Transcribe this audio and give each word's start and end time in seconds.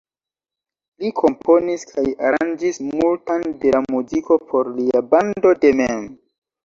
Li 1.01 1.11
komponis 1.17 1.83
kaj 1.91 2.05
aranĝis 2.29 2.81
multan 2.87 3.45
de 3.65 3.75
la 3.79 3.83
muziko 3.97 4.39
por 4.51 4.73
lia 4.79 5.05
bando 5.13 5.55
de 5.67 5.73
mem. 5.83 6.03